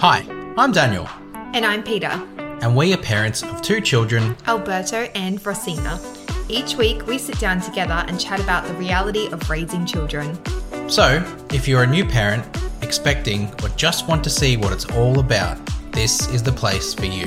[0.00, 0.24] Hi,
[0.56, 1.08] I'm Daniel,
[1.54, 2.06] And I'm Peter,
[2.38, 4.36] and we are parents of two children.
[4.46, 6.00] Alberto and Rosina.
[6.48, 10.38] Each week we sit down together and chat about the reality of raising children.
[10.88, 11.20] So,
[11.52, 12.46] if you're a new parent,
[12.80, 15.58] expecting, or just want to see what it's all about,
[15.90, 17.26] this is the place for you.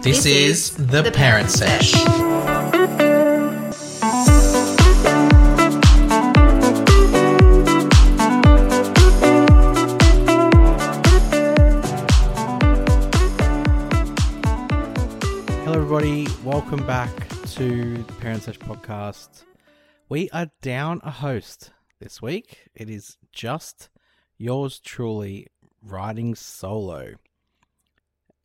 [0.00, 2.55] This, This is, is the, The Parent Parent Sesh.
[16.46, 17.10] Welcome back
[17.54, 19.42] to the Parent Sesh podcast.
[20.08, 22.68] We are down a host this week.
[22.72, 23.88] It is just
[24.38, 25.48] yours truly
[25.82, 27.14] riding solo.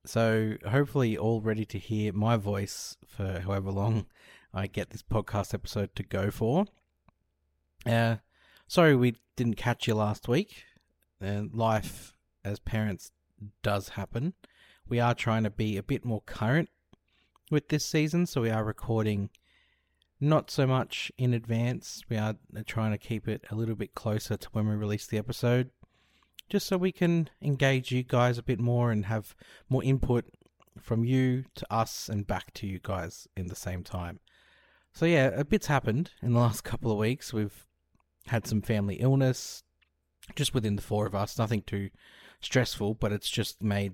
[0.04, 4.08] So, hopefully, all ready to hear my voice for however long
[4.52, 6.66] I get this podcast episode to go for.
[7.86, 8.16] Uh,
[8.68, 10.64] sorry we didn't catch you last week.
[11.24, 13.12] Uh, life as parents
[13.62, 14.34] does happen.
[14.90, 16.70] We are trying to be a bit more current
[17.52, 19.30] with this season, so we are recording
[20.20, 22.02] not so much in advance.
[22.10, 22.36] We are
[22.66, 25.72] trying to keep it a little bit closer to when we release the episode,
[26.50, 29.36] just so we can engage you guys a bit more and have
[29.70, 30.26] more input
[30.80, 34.20] from you to us and back to you guys in the same time.
[34.94, 37.34] So, yeah, a bit's happened in the last couple of weeks.
[37.34, 37.66] We've
[38.28, 39.64] had some family illness
[40.36, 41.90] just within the four of us, nothing too
[42.40, 43.94] stressful, but it's just made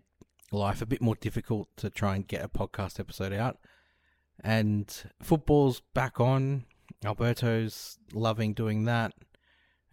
[0.51, 3.57] life a bit more difficult to try and get a podcast episode out.
[4.43, 6.65] And football's back on.
[7.03, 9.13] Alberto's loving doing that.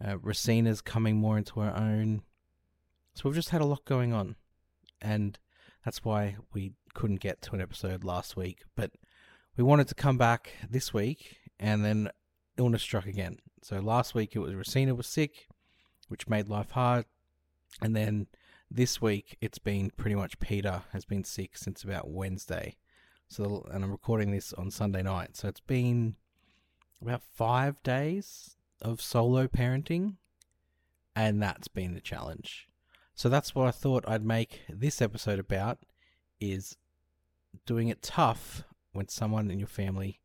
[0.03, 2.21] Uh, Rosina's coming more into her own.
[3.13, 4.35] So we've just had a lot going on.
[5.01, 5.37] And
[5.83, 8.63] that's why we couldn't get to an episode last week.
[8.75, 8.91] But
[9.57, 12.09] we wanted to come back this week, and then
[12.57, 13.37] illness struck again.
[13.61, 15.47] So last week it was Racina was sick,
[16.07, 17.05] which made life hard.
[17.81, 18.27] And then
[18.69, 22.77] this week it's been pretty much Peter has been sick since about Wednesday.
[23.27, 25.35] So and I'm recording this on Sunday night.
[25.35, 26.15] So it's been
[27.01, 30.15] about 5 days of solo parenting
[31.15, 32.67] and that's been the challenge.
[33.13, 35.79] So that's what I thought I'd make this episode about
[36.39, 36.77] is
[37.65, 40.19] doing it tough when someone in your family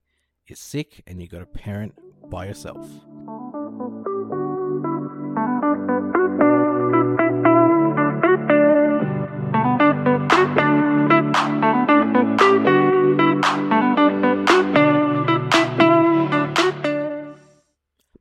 [0.49, 1.95] is sick and you've got to parent
[2.29, 2.89] by yourself.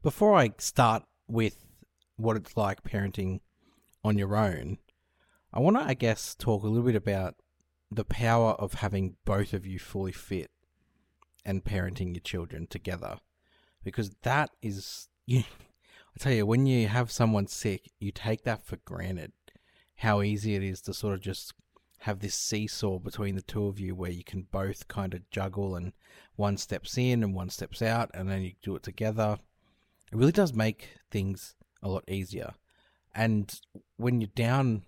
[0.10, 1.68] Before I start with
[2.16, 3.42] what it's like parenting
[4.04, 4.80] on your own,
[5.54, 7.36] I want to, I guess, talk a little bit about
[7.92, 10.50] the power of having both of you fully fit
[11.46, 13.20] and parenting your children together.
[13.84, 15.44] Because that is, you,
[16.16, 19.34] I tell you, when you have someone sick, you take that for granted.
[19.98, 21.54] How easy it is to sort of just
[22.00, 25.76] have this seesaw between the two of you where you can both kind of juggle
[25.76, 25.94] and
[26.36, 29.38] one steps in and one steps out and then you do it together.
[30.12, 32.54] It really does make things a lot easier.
[33.14, 33.60] And
[33.98, 34.84] when you're down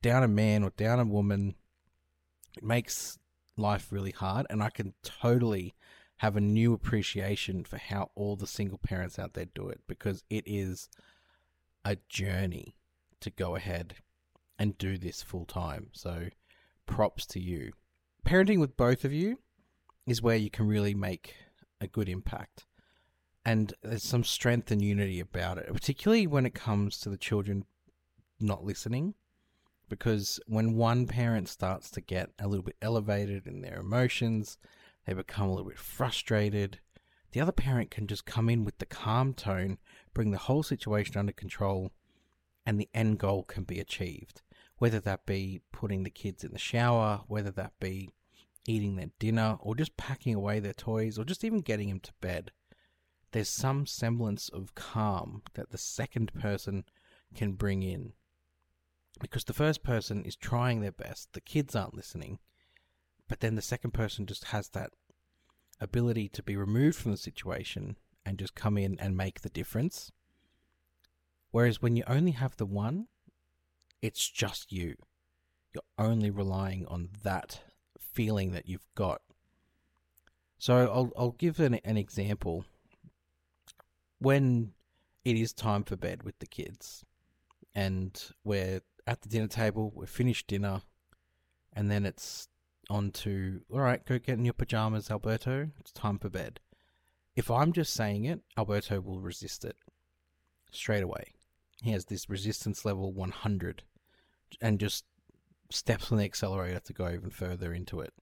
[0.00, 1.56] down a man or down a woman,
[2.56, 3.18] it makes
[3.56, 5.74] life really hard and I can totally
[6.18, 10.24] have a new appreciation for how all the single parents out there do it because
[10.30, 10.88] it is
[11.84, 12.74] a journey
[13.20, 13.96] to go ahead
[14.58, 15.88] and do this full time.
[15.92, 16.28] So
[16.86, 17.72] props to you.
[18.26, 19.38] Parenting with both of you
[20.06, 21.34] is where you can really make
[21.80, 22.66] a good impact.
[23.48, 27.64] And there's some strength and unity about it, particularly when it comes to the children
[28.38, 29.14] not listening.
[29.88, 34.58] Because when one parent starts to get a little bit elevated in their emotions,
[35.06, 36.80] they become a little bit frustrated,
[37.32, 39.78] the other parent can just come in with the calm tone,
[40.12, 41.90] bring the whole situation under control,
[42.66, 44.42] and the end goal can be achieved.
[44.76, 48.10] Whether that be putting the kids in the shower, whether that be
[48.66, 52.12] eating their dinner, or just packing away their toys, or just even getting them to
[52.20, 52.52] bed.
[53.32, 56.84] There's some semblance of calm that the second person
[57.34, 58.12] can bring in.
[59.20, 62.38] Because the first person is trying their best, the kids aren't listening,
[63.26, 64.92] but then the second person just has that
[65.80, 70.12] ability to be removed from the situation and just come in and make the difference.
[71.50, 73.08] Whereas when you only have the one,
[74.02, 74.96] it's just you.
[75.72, 77.60] You're only relying on that
[77.98, 79.22] feeling that you've got.
[80.58, 82.64] So I'll I'll give an an example.
[84.18, 84.72] When
[85.24, 87.04] it is time for bed with the kids,
[87.74, 90.82] and we're at the dinner table, we've finished dinner,
[91.72, 92.48] and then it's
[92.90, 95.70] on to all right, go get in your pajamas, Alberto.
[95.78, 96.60] It's time for bed.
[97.36, 99.76] If I'm just saying it, Alberto will resist it
[100.72, 101.32] straight away.
[101.82, 103.84] He has this resistance level 100
[104.60, 105.04] and just
[105.70, 108.12] steps on the accelerator to go even further into it.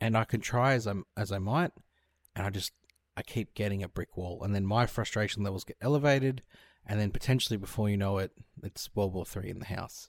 [0.00, 1.72] And I can try as I as I might,
[2.34, 2.72] and I just
[3.18, 6.40] I keep getting a brick wall, and then my frustration levels get elevated,
[6.86, 8.30] and then potentially before you know it,
[8.62, 10.08] it's World War Three in the house.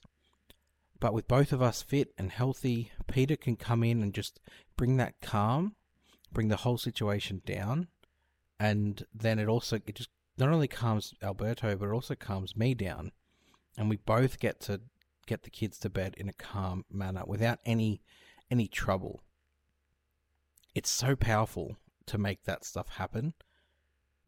[1.00, 4.38] But with both of us fit and healthy, Peter can come in and just
[4.76, 5.74] bring that calm,
[6.32, 7.88] bring the whole situation down,
[8.60, 12.74] and then it also it just not only calms Alberto but it also calms me
[12.74, 13.10] down,
[13.76, 14.82] and we both get to
[15.26, 18.02] get the kids to bed in a calm manner without any
[18.52, 19.20] any trouble.
[20.76, 23.34] It's so powerful to make that stuff happen.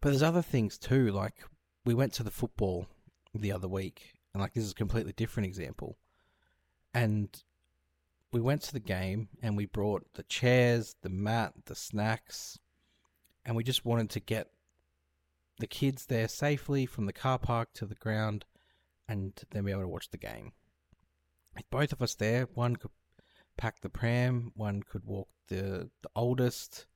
[0.01, 1.45] But there's other things too, like
[1.85, 2.87] we went to the football
[3.35, 5.97] the other week, and like this is a completely different example.
[6.95, 7.29] And
[8.33, 12.59] we went to the game and we brought the chairs, the mat, the snacks,
[13.45, 14.49] and we just wanted to get
[15.59, 18.45] the kids there safely from the car park to the ground
[19.09, 20.53] and then be able to watch the game.
[21.55, 22.91] With both of us there, one could
[23.57, 26.87] pack the pram, one could walk the, the oldest,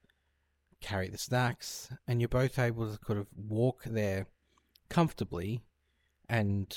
[0.81, 4.27] carry the snacks, and you're both able to kind of walk there
[4.89, 5.63] comfortably
[6.29, 6.77] and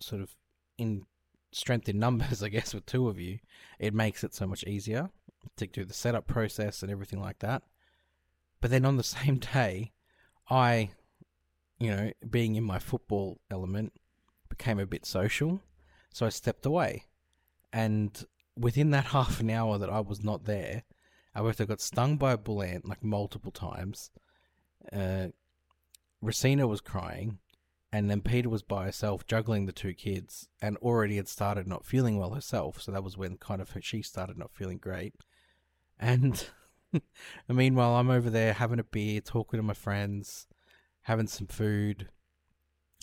[0.00, 0.34] sort of
[0.76, 1.04] in
[1.52, 3.38] strength in numbers, I guess, with two of you,
[3.78, 5.10] it makes it so much easier
[5.56, 7.62] to do the setup process and everything like that.
[8.60, 9.92] But then on the same day,
[10.50, 10.90] I,
[11.78, 13.92] you know, being in my football element,
[14.48, 15.60] became a bit social.
[16.12, 17.04] So I stepped away.
[17.72, 18.24] And
[18.56, 20.84] within that half an hour that I was not there,
[21.38, 24.10] Alberto got stung by a bull ant like multiple times.
[24.92, 25.28] Uh,
[26.20, 27.38] Rosina was crying
[27.92, 31.86] and then Peter was by herself juggling the two kids and already had started not
[31.86, 32.82] feeling well herself.
[32.82, 35.14] So that was when kind of she started not feeling great.
[35.96, 36.44] And
[37.48, 40.48] meanwhile, I'm over there having a beer, talking to my friends,
[41.02, 42.08] having some food.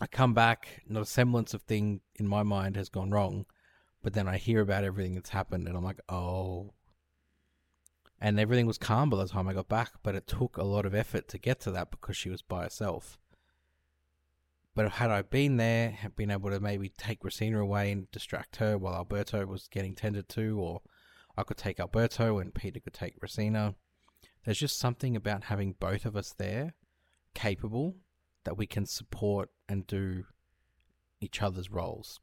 [0.01, 3.45] I come back, not a semblance of thing in my mind has gone wrong,
[4.03, 6.73] but then I hear about everything that's happened and I'm like, oh.
[8.19, 10.85] And everything was calm by the time I got back, but it took a lot
[10.85, 13.19] of effort to get to that because she was by herself.
[14.73, 18.57] But had I been there, had been able to maybe take Rosina away and distract
[18.57, 20.81] her while Alberto was getting tended to, or
[21.38, 23.75] I could take Alberto and Peter could take Rosina.
[24.44, 26.73] There's just something about having both of us there,
[27.33, 27.95] capable,
[28.44, 30.25] that we can support and do
[31.21, 32.19] each other's roles.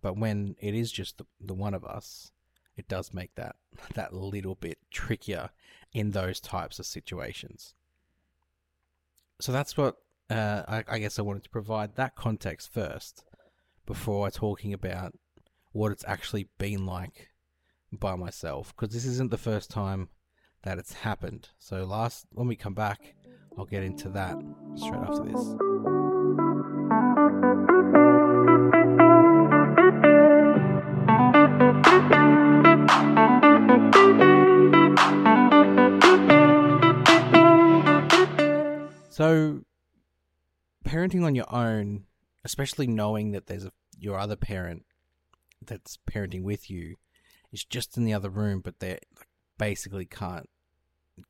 [0.00, 2.30] But when it is just the, the one of us,
[2.76, 3.56] it does make that
[3.94, 5.50] that little bit trickier
[5.92, 7.74] in those types of situations.
[9.40, 9.96] So that's what
[10.30, 13.24] uh, I, I guess I wanted to provide that context first
[13.86, 15.14] before talking about
[15.72, 17.28] what it's actually been like
[17.92, 20.08] by myself because this isn't the first time
[20.62, 21.50] that it's happened.
[21.58, 23.14] So last when we come back,
[23.56, 24.36] I'll get into that
[24.74, 25.56] straight after this.
[39.16, 39.62] So
[40.84, 42.04] parenting on your own,
[42.44, 44.84] especially knowing that there's a, your other parent
[45.64, 46.96] that's parenting with you,
[47.50, 48.98] is just in the other room, but they
[49.56, 50.50] basically can't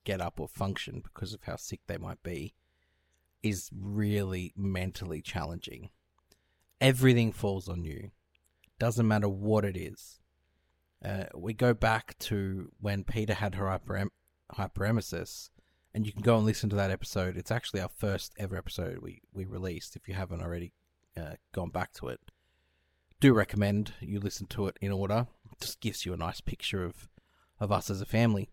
[0.03, 2.55] get up or function because of how sick they might be,
[3.45, 5.91] is really mentally challenging.
[6.81, 8.11] Everything falls on you.
[8.81, 10.19] Doesn't matter what it is.
[11.05, 14.11] Uh, we go back to when Peter had her hyperem-
[14.53, 15.51] hyperemesis
[15.97, 17.39] and you can go and listen to that episode.
[17.39, 19.97] It's actually our first ever episode we, we released.
[19.97, 20.75] If you haven't already
[21.17, 22.21] uh, gone back to it,
[23.19, 25.27] do recommend you listen to it in order.
[25.51, 27.09] It just gives you a nice picture of
[27.59, 28.51] of us as a family.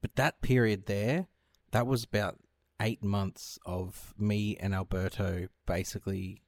[0.00, 1.28] But that period there,
[1.70, 2.40] that was about
[2.80, 5.46] eight months of me and Alberto.
[5.66, 6.42] Basically,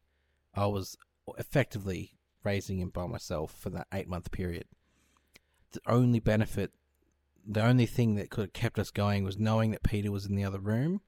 [0.52, 0.98] I was
[1.38, 4.64] effectively raising him by myself for that eight month period.
[5.70, 6.72] The only benefit
[7.46, 10.34] the only thing that could have kept us going was knowing that Peter was in
[10.34, 11.00] the other room.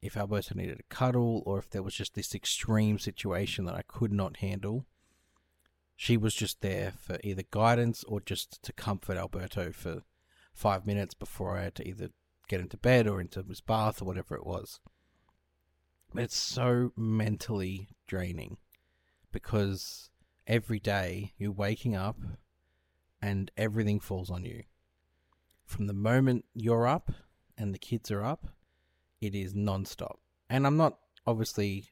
[0.00, 3.82] If Alberto needed a cuddle, or if there was just this extreme situation that I
[3.86, 4.84] could not handle,
[5.94, 10.02] she was just there for either guidance or just to comfort Alberto for
[10.52, 12.10] five minutes before I had to either
[12.48, 14.80] get into bed or into his bath or whatever it was.
[16.12, 18.58] But it's so mentally draining
[19.30, 20.10] because
[20.46, 22.18] every day you're waking up
[23.20, 24.64] and everything falls on you
[25.72, 27.10] from the moment you're up
[27.56, 28.46] and the kids are up,
[29.20, 30.20] it is non-stop.
[30.50, 31.86] And I'm not obviously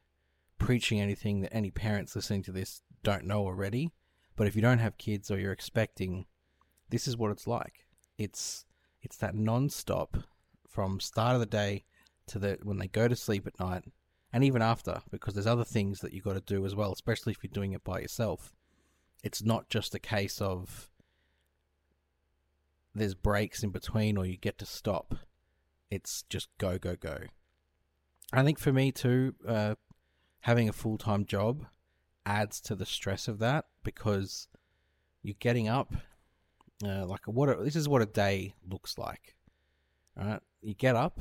[0.59, 3.91] preaching anything that any parents listening to this don't know already,
[4.37, 6.27] but if you don't have kids or you're expecting,
[6.91, 7.87] this is what it's like.
[8.19, 8.67] It's
[9.01, 10.19] it's that non-stop
[10.69, 11.85] from start of the day
[12.27, 13.85] to the when they go to sleep at night
[14.31, 17.33] and even after because there's other things that you've got to do as well, especially
[17.33, 18.53] if you're doing it by yourself.
[19.23, 20.90] it's not just a case of
[22.95, 25.15] there's breaks in between or you get to stop.
[25.91, 27.19] It's just go, go, go.
[28.33, 29.75] I think for me too, uh,
[30.41, 31.67] having a full time job
[32.25, 34.49] adds to the stress of that because
[35.23, 35.93] you're getting up.
[36.85, 39.35] Uh, like what a, this is what a day looks like.
[40.17, 41.21] Right, you get up,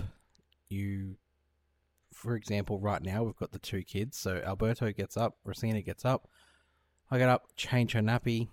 [0.68, 1.16] you,
[2.14, 4.18] for example, right now we've got the two kids.
[4.18, 6.28] So Alberto gets up, Rosina gets up.
[7.12, 8.50] I get up, change her nappy,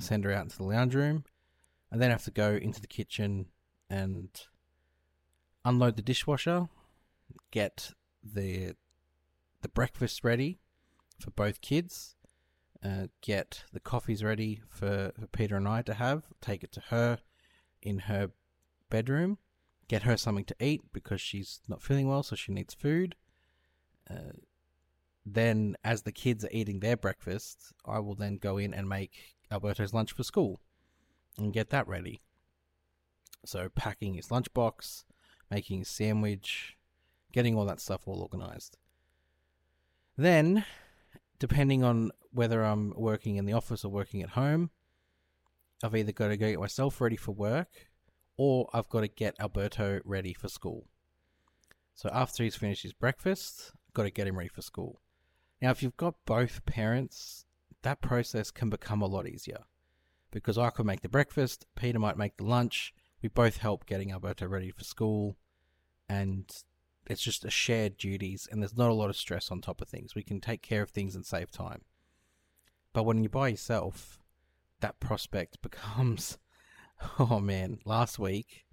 [0.00, 1.24] send her out into the lounge room,
[1.90, 3.46] and then have to go into the kitchen
[3.88, 4.28] and
[5.64, 6.68] unload the dishwasher,
[7.50, 7.92] get
[8.22, 8.74] the
[9.60, 10.60] the breakfast ready
[11.18, 12.14] for both kids,
[12.84, 16.80] uh, get the coffees ready for, for Peter and I to have, take it to
[16.90, 17.18] her
[17.82, 18.30] in her
[18.88, 19.38] bedroom,
[19.88, 23.16] get her something to eat because she's not feeling well, so she needs food.
[24.08, 24.32] Uh,
[25.26, 29.34] then, as the kids are eating their breakfast, I will then go in and make
[29.50, 30.60] Alberto's lunch for school
[31.38, 32.20] and get that ready.
[33.44, 35.04] So, packing his lunchbox,
[35.50, 36.76] making his sandwich,
[37.32, 38.76] getting all that stuff all organized.
[40.16, 40.64] Then,
[41.38, 44.70] depending on whether I'm working in the office or working at home,
[45.82, 47.88] I've either got to get myself ready for work
[48.36, 50.86] or I've got to get Alberto ready for school.
[51.94, 55.00] So after he's finished his breakfast, I've got to get him ready for school.
[55.62, 57.44] Now, if you've got both parents,
[57.82, 59.64] that process can become a lot easier
[60.30, 64.12] because I could make the breakfast, Peter might make the lunch, we both help getting
[64.12, 65.36] Alberto ready for school,
[66.08, 66.50] and
[67.06, 69.88] it's just a shared duties and there's not a lot of stress on top of
[69.88, 70.14] things.
[70.14, 71.82] We can take care of things and save time.
[72.92, 74.18] But when you're by yourself,
[74.80, 76.38] that prospect becomes
[77.18, 78.66] oh man, last week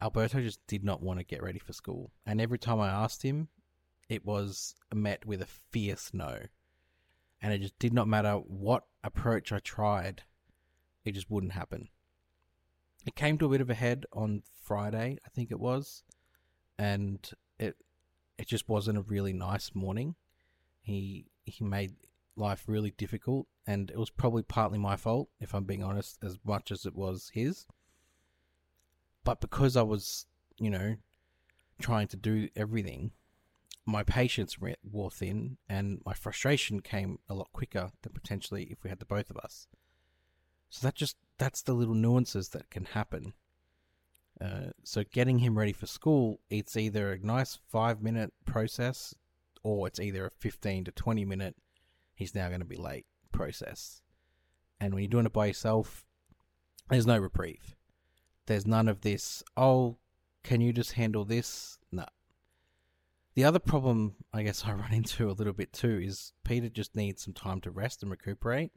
[0.00, 2.12] Alberto just did not want to get ready for school.
[2.24, 3.48] And every time I asked him,
[4.08, 6.38] it was met with a fierce no.
[7.40, 10.22] And it just did not matter what approach I tried,
[11.06, 11.88] it just wouldn't happen.
[13.06, 16.02] It came to a bit of a head on Friday, I think it was,
[16.78, 17.76] and it
[18.36, 20.16] it just wasn't a really nice morning.
[20.82, 21.94] He he made
[22.34, 26.38] life really difficult, and it was probably partly my fault, if I'm being honest, as
[26.44, 27.66] much as it was his.
[29.24, 30.26] But because I was,
[30.58, 30.96] you know,
[31.80, 33.12] trying to do everything,
[33.84, 38.90] my patience wore thin, and my frustration came a lot quicker than potentially if we
[38.90, 39.68] had the both of us.
[40.70, 43.34] So that just that's the little nuances that can happen
[44.40, 49.14] uh, so getting him ready for school, it's either a nice five minute process
[49.62, 51.56] or it's either a 15 to 20 minute,
[52.14, 54.02] he's now going to be late process.
[54.78, 56.04] And when you're doing it by yourself,
[56.90, 57.74] there's no reprieve.
[58.44, 59.96] There's none of this, oh,
[60.44, 61.78] can you just handle this?
[61.90, 62.04] No.
[63.34, 66.94] The other problem I guess I run into a little bit too is Peter just
[66.94, 68.72] needs some time to rest and recuperate,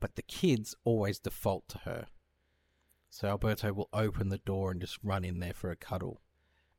[0.00, 2.06] but the kids always default to her.
[3.10, 6.20] So Alberto will open the door and just run in there for a cuddle.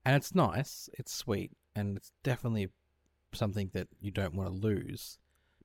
[0.06, 2.70] And it's nice, it's sweet, and it's definitely
[3.34, 5.18] something that you don't want to lose.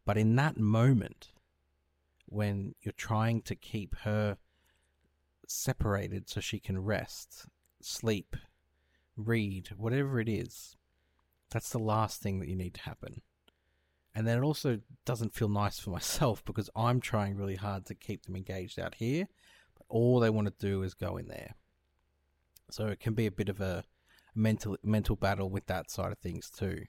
[0.05, 1.33] But in that moment,
[2.27, 4.39] when you're trying to keep her
[5.47, 7.47] separated so she can rest,
[7.81, 8.37] sleep,
[9.17, 10.77] read, whatever it is,
[11.51, 13.23] that's the last thing that you need to happen.
[14.15, 17.95] And then it also doesn't feel nice for myself because I'm trying really hard to
[17.95, 19.29] keep them engaged out here
[19.77, 21.55] but all they want to do is go in there.
[22.71, 23.85] So it can be a bit of a
[24.35, 26.85] mental mental battle with that side of things too.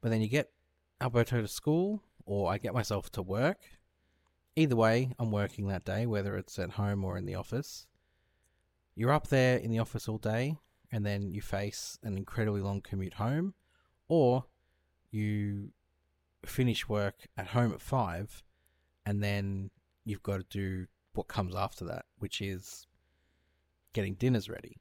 [0.00, 0.52] But then you get
[1.00, 3.58] Alberto to school, or I get myself to work.
[4.54, 7.86] Either way, I'm working that day, whether it's at home or in the office.
[8.94, 10.56] You're up there in the office all day,
[10.90, 13.54] and then you face an incredibly long commute home,
[14.08, 14.44] or
[15.10, 15.70] you
[16.44, 18.42] finish work at home at five,
[19.04, 19.70] and then
[20.04, 22.86] you've got to do what comes after that, which is
[23.92, 24.78] getting dinners ready,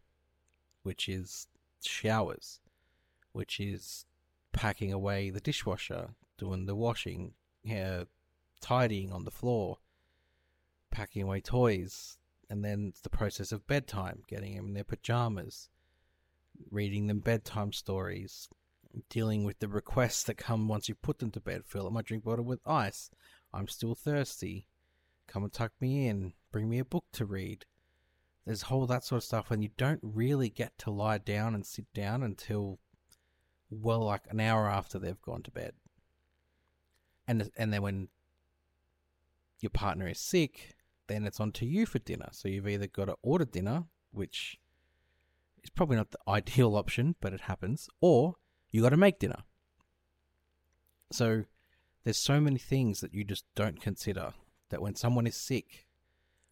[0.83, 1.47] which is
[1.83, 2.59] showers,
[3.31, 4.05] which is
[4.51, 8.03] packing away the dishwasher, doing the washing, yeah,
[8.61, 9.77] tidying on the floor,
[10.91, 12.17] packing away toys,
[12.49, 15.69] and then it's the process of bedtime, getting them in their pajamas,
[16.69, 18.49] reading them bedtime stories,
[19.09, 21.63] dealing with the requests that come once you put them to bed.
[21.65, 23.09] Fill up my drink bottle with ice.
[23.53, 24.67] I'm still thirsty.
[25.27, 26.33] Come and tuck me in.
[26.51, 27.65] Bring me a book to read.
[28.45, 31.65] There's whole that sort of stuff, and you don't really get to lie down and
[31.65, 32.79] sit down until
[33.69, 35.73] well, like an hour after they've gone to bed.
[37.27, 38.09] And and then when
[39.59, 40.75] your partner is sick,
[41.07, 42.29] then it's on to you for dinner.
[42.31, 44.59] So you've either got to order dinner, which
[45.63, 48.35] is probably not the ideal option, but it happens, or
[48.75, 49.39] you got to make dinner.
[51.09, 51.45] So
[52.03, 54.33] there's so many things that you just don't consider
[54.69, 55.87] that when someone is sick,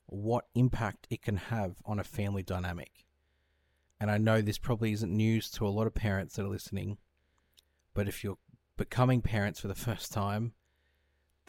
[0.05, 3.05] what impact it can have on a family dynamic.
[3.99, 6.97] And I know this probably isn't news to a lot of parents that are listening,
[7.93, 8.37] but if you're
[8.77, 10.53] becoming parents for the first time,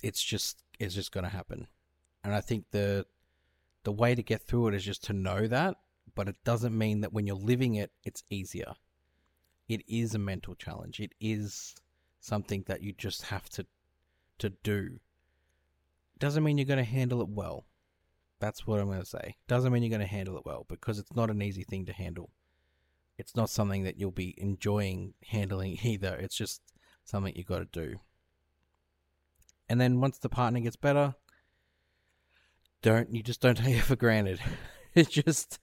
[0.03, 1.69] it's just it's just going to happen.
[2.25, 3.07] And I think the
[3.85, 5.77] the way to get through it is just to know that,
[6.17, 8.75] but it doesn't mean that when you're living it, it's easier.
[9.69, 11.01] It is a mental challenge.
[11.01, 11.75] It is
[12.21, 13.67] something that you just have to
[14.39, 15.01] to do.
[16.19, 17.67] Doesn't mean you're going to handle it well.
[18.41, 19.37] That's what I'm going to say.
[19.49, 21.93] Doesn't mean you're going to handle it well because it's not an easy thing to
[21.93, 22.31] handle.
[23.17, 26.15] It's not something that you'll be enjoying handling either.
[26.17, 26.61] It's just
[27.05, 28.01] something you got to do.
[29.69, 31.15] And then once the partner gets better,
[32.83, 34.41] don't you just don't take it for granted.
[35.09, 35.59] just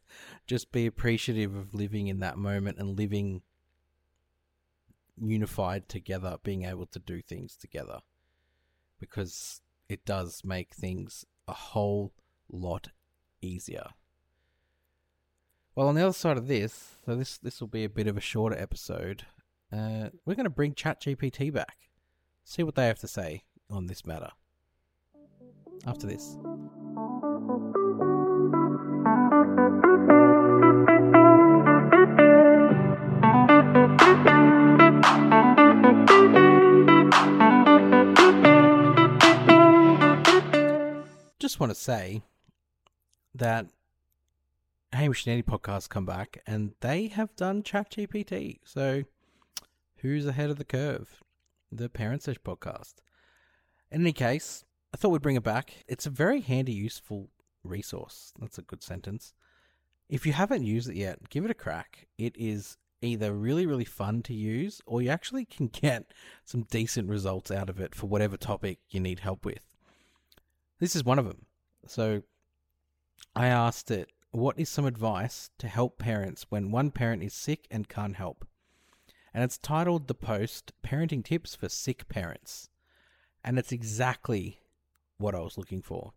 [0.47, 3.41] just be appreciative of living in that moment and living
[5.19, 7.99] unified together, being able to do things together.
[8.99, 12.13] Because it does make things a whole
[12.49, 12.89] lot
[13.41, 13.87] easier.
[15.75, 18.17] Well, on the other side of this, so this this will be a bit of
[18.17, 19.25] a shorter episode.
[19.71, 21.77] Uh, we're going to bring ChatGPT back,
[22.43, 24.31] see what they have to say on this matter.
[25.87, 26.37] After this.
[41.51, 42.21] Just want to say
[43.35, 43.65] that
[44.93, 48.59] Hamish and Andy podcast come back and they have done ChatGPT.
[48.63, 49.03] So
[49.97, 51.21] who's ahead of the curve?
[51.69, 52.93] The Parent Sesh podcast.
[53.91, 55.73] In any case, I thought we'd bring it back.
[55.89, 57.27] It's a very handy, useful
[57.65, 58.31] resource.
[58.39, 59.33] That's a good sentence.
[60.07, 62.07] If you haven't used it yet, give it a crack.
[62.17, 66.13] It is either really, really fun to use, or you actually can get
[66.45, 69.70] some decent results out of it for whatever topic you need help with.
[70.81, 71.45] This is one of them.
[71.85, 72.23] So
[73.35, 77.67] I asked it, what is some advice to help parents when one parent is sick
[77.69, 78.47] and can't help?
[79.31, 82.67] And it's titled the post Parenting Tips for Sick Parents.
[83.43, 84.59] And it's exactly
[85.19, 86.13] what I was looking for.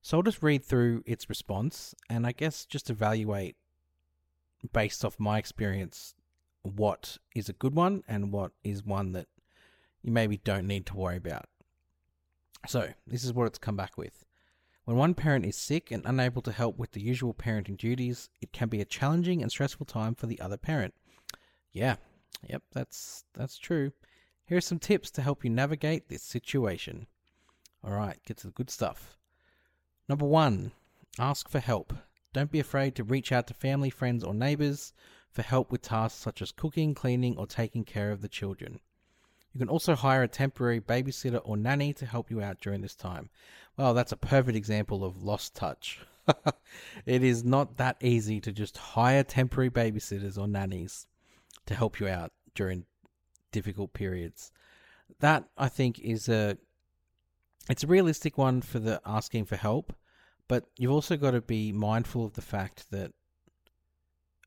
[0.00, 3.56] So I'll just read through its response and I guess just evaluate
[4.72, 6.14] based off my experience
[6.62, 9.26] what is a good one and what is one that
[10.02, 11.46] you maybe don't need to worry about.
[12.66, 14.24] So, this is what it's come back with.
[14.84, 18.52] When one parent is sick and unable to help with the usual parenting duties, it
[18.52, 20.94] can be a challenging and stressful time for the other parent.
[21.72, 21.96] Yeah,
[22.48, 23.92] yep, that's that's true.
[24.46, 27.06] Here are some tips to help you navigate this situation.
[27.84, 29.18] All right, get to the good stuff.
[30.08, 30.72] Number one,
[31.18, 31.92] ask for help.
[32.32, 34.94] Don't be afraid to reach out to family, friends, or neighbors
[35.30, 38.80] for help with tasks such as cooking, cleaning, or taking care of the children.
[39.58, 42.94] You can also hire a temporary babysitter or nanny to help you out during this
[42.94, 43.28] time.
[43.76, 45.98] Well, that's a perfect example of lost touch.
[47.06, 51.08] it is not that easy to just hire temporary babysitters or nannies
[51.66, 52.86] to help you out during
[53.50, 54.52] difficult periods.
[55.18, 56.56] That I think is a
[57.68, 59.92] it's a realistic one for the asking for help,
[60.46, 63.10] but you've also got to be mindful of the fact that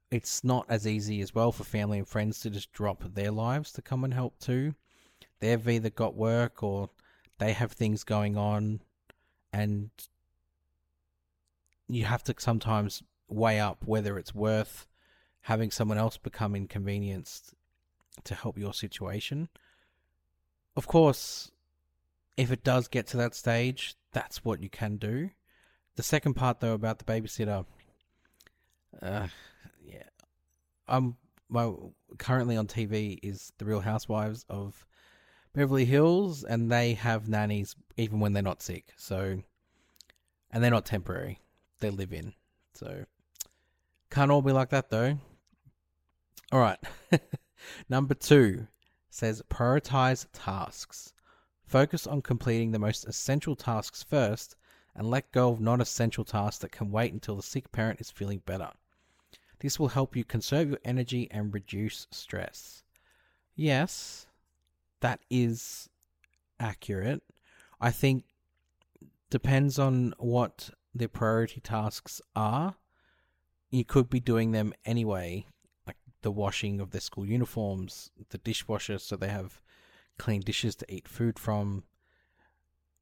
[0.10, 3.74] it's not as easy as well for family and friends to just drop their lives
[3.74, 4.74] to come and help too.
[5.42, 6.90] They've either got work or
[7.40, 8.82] they have things going on,
[9.52, 9.90] and
[11.90, 14.88] you have to sometimes weigh up whether it's worth
[15.42, 17.56] having someone else become inconvenienced
[18.24, 19.50] to help your situation.
[20.76, 21.52] Of course,
[22.38, 25.32] if it does get to that stage, that's what you can do.
[25.96, 27.66] The second part, though, about the babysitter,
[29.02, 29.28] uh,
[29.84, 30.04] yeah,
[30.88, 31.18] I'm
[31.50, 31.94] well.
[32.20, 34.86] Currently on TV is the Real Housewives of
[35.54, 38.94] Beverly Hills, and they have nannies even when they're not sick.
[38.96, 39.42] So,
[40.52, 41.40] and they're not temporary;
[41.80, 42.34] they live in.
[42.74, 43.06] So,
[44.10, 45.18] can't all be like that, though.
[46.52, 46.80] All right.
[47.90, 48.68] Number two
[49.10, 51.14] says prioritize tasks.
[51.66, 54.56] Focus on completing the most essential tasks first
[54.96, 58.12] and let go of non essential tasks that can wait until the sick parent is
[58.12, 58.72] feeling better.
[59.60, 62.84] This will help you conserve your energy and reduce stress.
[63.56, 64.28] Yes,
[65.02, 65.90] that is
[66.60, 67.22] accurate.
[67.80, 68.24] I think
[69.30, 72.76] depends on what their priority tasks are.
[73.70, 75.46] You could be doing them anyway,
[75.88, 79.62] like the washing of their school uniforms, the dishwasher so they have
[80.18, 81.84] clean dishes to eat food from.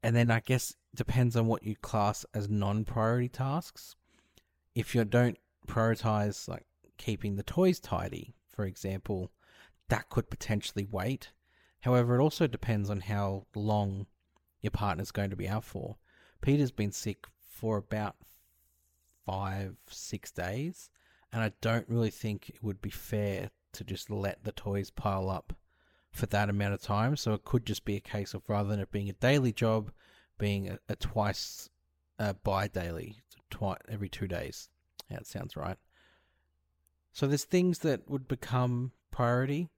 [0.02, 3.96] And then I guess depends on what you class as non-priority tasks.
[4.76, 6.66] If you don't prioritize like
[6.98, 9.32] keeping the toys tidy, for example,
[9.90, 11.32] that could potentially wait.
[11.82, 14.06] However, it also depends on how long
[14.62, 15.98] your partner's going to be out for.
[16.42, 18.16] Peter's been sick for about
[19.26, 20.90] five, six days,
[21.32, 25.30] and I don't really think it would be fair to just let the toys pile
[25.30, 25.54] up
[26.12, 27.16] for that amount of time.
[27.16, 29.92] So it could just be a case of rather than it being a daily job,
[30.38, 31.70] being a, a twice,
[32.18, 33.18] uh, bi daily,
[33.50, 34.70] twice every two days.
[35.10, 35.78] Yeah, it sounds right.
[37.12, 39.70] So there's things that would become priority,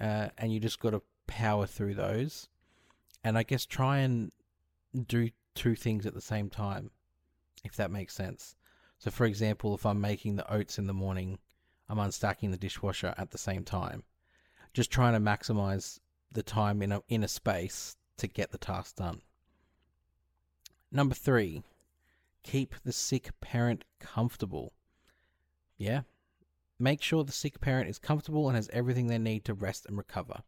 [0.00, 2.48] uh, and you just got to power through those.
[3.22, 4.32] And I guess try and
[5.06, 6.90] do two things at the same time,
[7.64, 8.56] if that makes sense.
[8.98, 11.38] So, for example, if I'm making the oats in the morning,
[11.88, 14.02] I'm unstacking the dishwasher at the same time.
[14.74, 16.00] Just trying to maximize
[16.32, 19.22] the time in a, in a space to get the task done.
[20.90, 21.62] Number three,
[22.42, 24.72] keep the sick parent comfortable.
[25.76, 26.02] Yeah,
[26.78, 29.96] make sure the sick parent is comfortable and has everything they need to rest and
[29.96, 30.42] recover.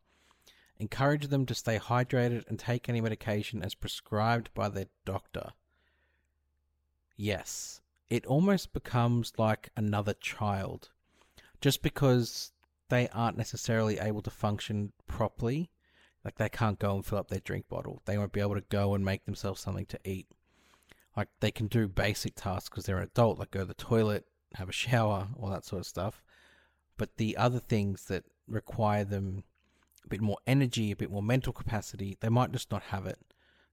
[0.80, 5.50] Encourage them to stay hydrated and take any medication as prescribed by their doctor.
[7.18, 10.88] Yes, it almost becomes like another child.
[11.60, 12.52] Just because
[12.88, 15.68] they aren't necessarily able to function properly,
[16.24, 18.64] like they can't go and fill up their drink bottle, they won't be able to
[18.70, 20.28] go and make themselves something to eat.
[21.14, 24.24] Like they can do basic tasks because they're an adult, like go to the toilet,
[24.54, 26.22] have a shower, all that sort of stuff.
[26.96, 29.44] But the other things that require them
[30.10, 33.18] bit more energy, a bit more mental capacity, they might just not have it.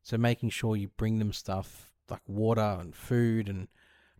[0.04, 3.68] So making sure you bring them stuff like water and food and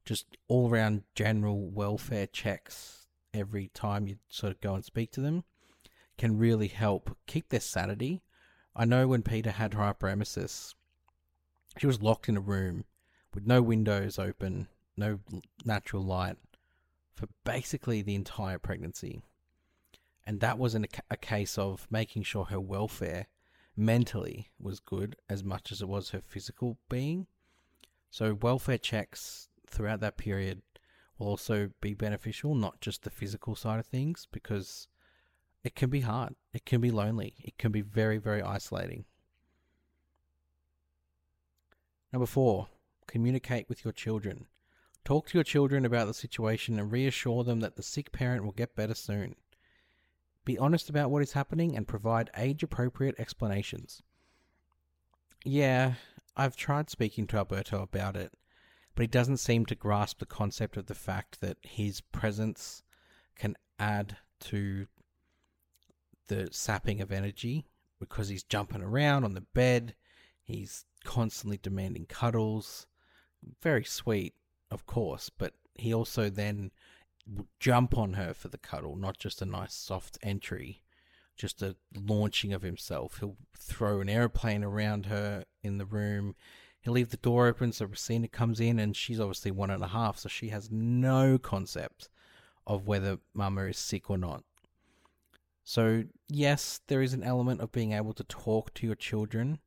[0.04, 5.22] just all around general welfare checks every time you sort of go and speak to
[5.22, 5.44] them
[6.18, 8.22] can really help keep their sanity.
[8.76, 10.74] I know when Peter had her hyperemesis,
[11.78, 12.86] she was locked in a room
[13.34, 15.20] with no windows open, no
[15.64, 16.38] natural light
[17.14, 19.22] for basically the entire pregnancy.
[20.28, 23.28] And that wasn't a, a case of making sure her welfare
[23.78, 27.28] mentally was good as much as it was her physical being.
[28.10, 30.64] So, welfare checks throughout that period
[31.18, 34.90] will also be beneficial, not just the physical side of things, because
[35.64, 36.36] it can be hard.
[36.54, 37.36] It can be lonely.
[37.40, 39.06] It can be very, very isolating.
[42.12, 42.68] Number four,
[43.08, 44.48] communicate with your children.
[45.06, 48.52] Talk to your children about the situation and reassure them that the sick parent will
[48.52, 49.38] get better soon.
[50.48, 54.02] Be honest about what is happening and provide age appropriate explanations.
[55.44, 55.96] Yeah,
[56.38, 58.32] I've tried speaking to Alberto about it,
[58.96, 62.82] but he doesn't seem to grasp the concept of the fact that his presence
[63.36, 64.88] can add to
[66.30, 67.66] the sapping of energy
[68.00, 69.96] because he's jumping around on the bed,
[70.42, 72.88] he's constantly demanding cuddles.
[73.62, 74.34] Very sweet,
[74.72, 76.72] of course, but he also then
[77.60, 80.84] jump on her for the cuddle, not just a nice soft entry,
[81.36, 83.20] just a launching of himself.
[83.20, 86.36] He'll throw an airplane around her in the room.
[86.82, 89.88] He'll leave the door open so Rosina comes in, and she's obviously one and a
[89.88, 92.10] half, so she has no concept
[92.66, 94.44] of whether Mama is sick or not.
[95.64, 99.60] So, yes, there is an element of being able to talk to your children,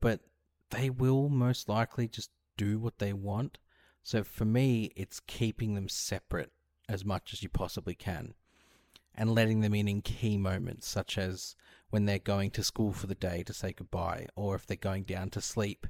[0.00, 0.20] but
[0.68, 3.58] they will most likely just do what they want.
[4.02, 6.52] So, for me, it's keeping them separate
[6.90, 8.34] as much as you possibly can
[9.14, 11.56] and letting them in in key moments, such as
[11.90, 15.04] when they're going to school for the day to say goodbye, or if they're going
[15.04, 15.86] down to sleep,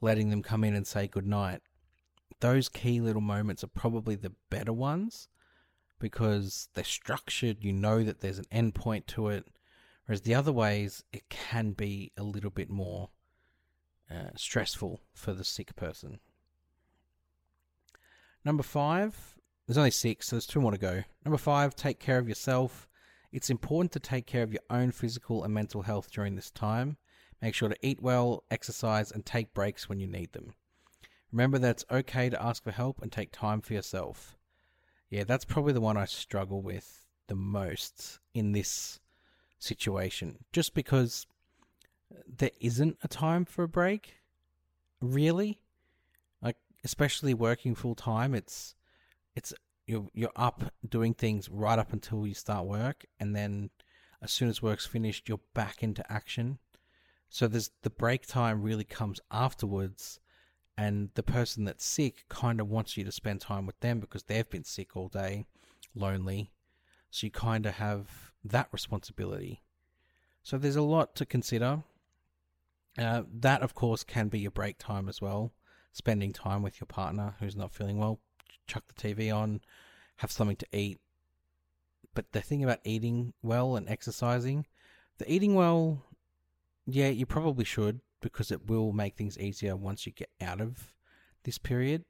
[0.00, 1.60] letting them come in and say goodnight.
[2.40, 5.28] Those key little moments are probably the better ones
[5.98, 9.46] because they're structured, you know that there's an end point to it.
[10.06, 13.10] Whereas the other ways, it can be a little bit more
[14.10, 16.20] uh, stressful for the sick person.
[18.44, 21.02] Number five, there's only six, so there's two more to go.
[21.24, 22.88] Number five, take care of yourself.
[23.32, 26.96] It's important to take care of your own physical and mental health during this time.
[27.40, 30.54] Make sure to eat well, exercise, and take breaks when you need them.
[31.32, 34.36] Remember that it's okay to ask for help and take time for yourself.
[35.10, 39.00] Yeah, that's probably the one I struggle with the most in this
[39.58, 40.44] situation.
[40.52, 41.26] Just because
[42.26, 44.16] there isn't a time for a break,
[45.00, 45.58] really.
[46.40, 48.74] Like, especially working full time, it's
[49.34, 49.52] it's
[49.86, 53.70] you're you're up doing things right up until you start work, and then
[54.22, 56.58] as soon as work's finished, you're back into action.
[57.28, 60.20] So there's the break time really comes afterwards,
[60.78, 64.24] and the person that's sick kind of wants you to spend time with them because
[64.24, 65.46] they've been sick all day,
[65.94, 66.52] lonely.
[67.10, 69.62] So you kind of have that responsibility.
[70.42, 71.82] So there's a lot to consider.
[72.98, 75.52] Uh, that, of course, can be your break time as well.
[75.92, 78.20] Spending time with your partner who's not feeling well,
[78.66, 79.60] chuck the TV on,
[80.16, 80.98] have something to eat.
[82.14, 84.66] But the thing about eating well and exercising,
[85.18, 86.02] The eating well,
[86.86, 90.94] yeah, you probably should because it will make things easier once you get out of
[91.44, 92.04] this period.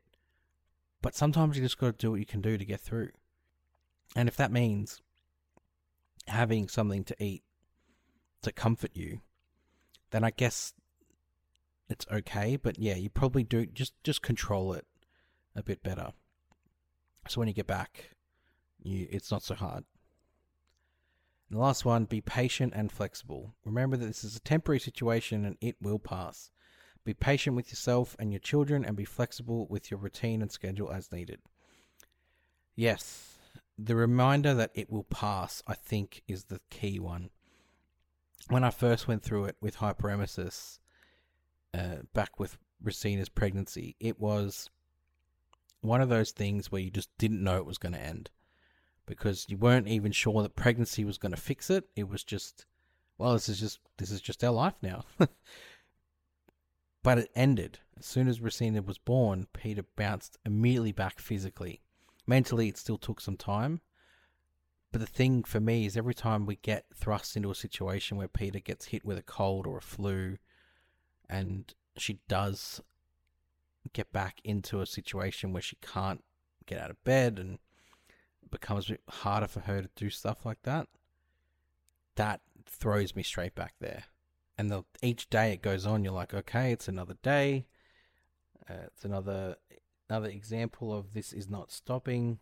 [1.02, 3.10] But sometimes you just got to do what you can do to get through.
[4.16, 5.02] And if that means
[6.28, 7.42] having something to eat
[8.42, 9.20] to comfort you,
[10.10, 10.72] then I guess
[11.88, 12.56] it's okay.
[12.56, 14.86] But yeah, you probably do just just control it
[15.54, 16.12] a bit better.
[17.28, 18.10] So when you get back,
[18.82, 19.84] you it's not so hard.
[21.48, 23.54] And the last one, be patient and flexible.
[23.64, 26.50] Remember that this is a temporary situation and it will pass.
[27.04, 30.90] Be patient with yourself and your children and be flexible with your routine and schedule
[30.90, 31.40] as needed.
[32.74, 33.38] Yes,
[33.78, 37.30] the reminder that it will pass, I think, is the key one.
[38.48, 40.78] When I first went through it with hyperemesis,
[41.72, 44.70] uh, back with Rosina's pregnancy, it was
[45.84, 48.30] one of those things where you just didn't know it was going to end
[49.06, 51.84] because you weren't even sure that pregnancy was going to fix it.
[51.94, 52.66] It was just,
[53.18, 55.04] well, this is just this is just our life now.
[57.02, 59.46] but it ended as soon as Rosina was born.
[59.52, 61.82] Peter bounced immediately back physically.
[62.26, 63.80] Mentally, it still took some time.
[64.90, 68.28] But the thing for me is every time we get thrust into a situation where
[68.28, 70.38] Peter gets hit with a cold or a flu,
[71.28, 72.80] and she does
[73.90, 76.24] get back into a situation where she can't
[76.66, 77.58] get out of bed and
[78.42, 80.88] it becomes harder for her to do stuff like that,
[82.16, 84.04] that throws me straight back there.
[84.56, 87.66] And the, each day it goes on, you're like, okay, it's another day.
[88.68, 89.56] Uh, it's another
[90.08, 92.38] another example of this is not stopping.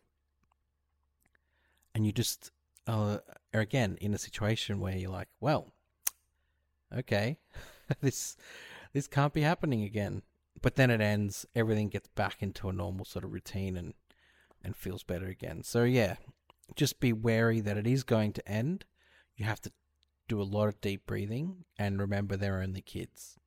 [1.94, 2.50] And you just
[2.86, 3.18] uh,
[3.54, 5.72] are again in a situation where you're like, well,
[6.96, 7.38] okay,
[8.00, 8.36] this
[8.92, 10.22] this can't be happening again.
[10.62, 13.94] But then it ends, everything gets back into a normal sort of routine and
[14.64, 15.62] and feels better again.
[15.62, 16.16] So yeah,
[16.76, 18.84] just be wary that it is going to end.
[19.36, 19.72] You have to
[20.28, 23.38] do a lot of deep breathing and remember they're only kids.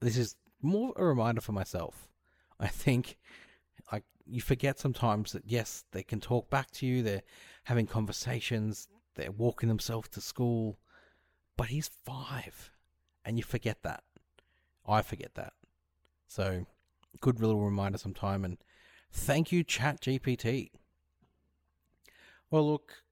[0.00, 2.08] This is more a reminder for myself.
[2.60, 3.18] I think
[3.92, 7.22] like you forget sometimes that yes, they can talk back to you, they're
[7.64, 10.78] having conversations, they're walking themselves to school,
[11.56, 12.70] but he's 5
[13.24, 14.04] and you forget that.
[14.86, 15.54] I forget that.
[16.26, 16.66] So,
[17.20, 18.44] good little reminder sometime.
[18.44, 18.58] And
[19.12, 20.70] thank you, Chat GPT.
[22.50, 23.02] Well, look,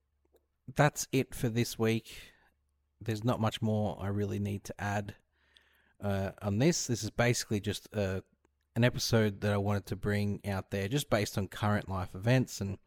[0.75, 2.33] that's it for this week.
[3.01, 5.15] There's not much more I really need to add
[6.03, 6.87] uh, on this.
[6.87, 8.21] This is basically just uh,
[8.77, 12.61] an episode that I wanted to bring out there, just based on current life events,
[12.61, 12.79] and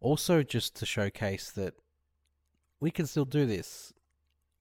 [0.00, 1.74] also just to showcase that
[2.80, 3.92] we can still do this,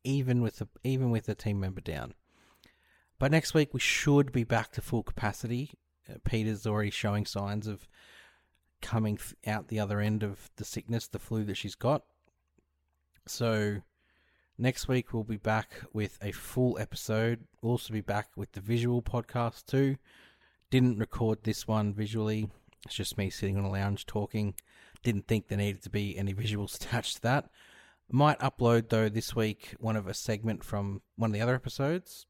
[0.04, 2.14] even with a, even with a team member down.
[3.24, 5.72] But next week we should be back to full capacity.
[6.10, 7.88] Uh, Peter's already showing signs of
[8.82, 12.04] coming th- out the other end of the sickness, the flu that she's got.
[13.26, 13.78] So
[14.58, 17.46] next week we'll be back with a full episode.
[17.62, 19.96] We'll also be back with the visual podcast too.
[20.70, 22.50] Didn't record this one visually.
[22.86, 24.54] It's just me sitting on a lounge talking.
[25.02, 27.50] Didn't think there needed to be any visuals attached to that.
[28.12, 32.26] Might upload though this week one of a segment from one of the other episodes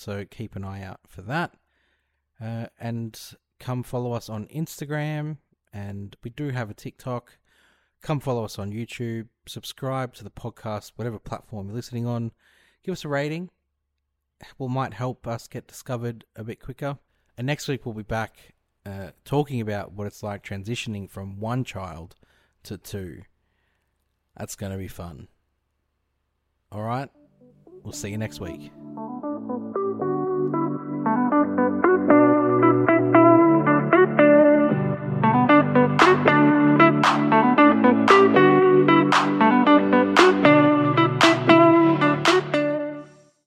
[0.00, 1.54] so keep an eye out for that.
[2.40, 3.20] Uh, and
[3.58, 5.36] come follow us on Instagram.
[5.72, 7.38] And we do have a TikTok.
[8.02, 9.28] Come follow us on YouTube.
[9.46, 12.32] Subscribe to the podcast, whatever platform you're listening on.
[12.82, 13.50] Give us a rating.
[14.58, 16.98] Will might help us get discovered a bit quicker.
[17.36, 18.54] And next week we'll be back
[18.86, 22.16] uh, talking about what it's like transitioning from one child
[22.62, 23.22] to two.
[24.34, 25.28] That's going to be fun.
[26.72, 27.10] All right.
[27.82, 28.72] We'll see you next week.